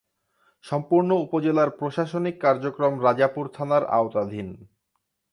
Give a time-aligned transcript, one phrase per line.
[0.63, 4.47] সম্পূর্ণ উপজেলার প্রশাসনিক কার্যক্রম রাজাপুর থানার আওতাধীন।